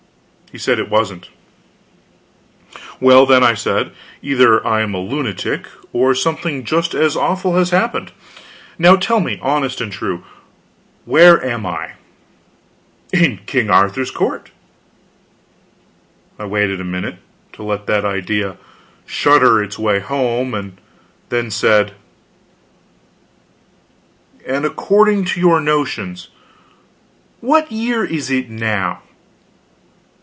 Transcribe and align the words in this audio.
He 0.51 0.57
said 0.57 0.79
it 0.79 0.89
wasn't. 0.89 1.29
"Well, 2.99 3.25
then," 3.25 3.41
I 3.41 3.53
said, 3.53 3.93
"either 4.21 4.67
I 4.67 4.81
am 4.81 4.93
a 4.93 4.97
lunatic, 4.99 5.65
or 5.93 6.13
something 6.13 6.65
just 6.65 6.93
as 6.93 7.15
awful 7.15 7.55
has 7.55 7.69
happened. 7.69 8.11
Now 8.77 8.97
tell 8.97 9.21
me, 9.21 9.39
honest 9.41 9.79
and 9.79 9.89
true, 9.93 10.25
where 11.05 11.41
am 11.41 11.65
I?" 11.65 11.91
"IN 13.13 13.37
KING 13.45 13.69
ARTHUR'S 13.69 14.11
COURT." 14.11 14.51
I 16.37 16.43
waited 16.47 16.81
a 16.81 16.83
minute, 16.83 17.19
to 17.53 17.63
let 17.63 17.87
that 17.87 18.03
idea 18.03 18.57
shudder 19.05 19.63
its 19.63 19.79
way 19.79 20.01
home, 20.01 20.53
and 20.53 20.75
then 21.29 21.49
said: 21.49 21.93
"And 24.45 24.65
according 24.65 25.23
to 25.27 25.39
your 25.39 25.61
notions, 25.61 26.27
what 27.39 27.71
year 27.71 28.03
is 28.03 28.29
it 28.29 28.49
now?" 28.49 29.03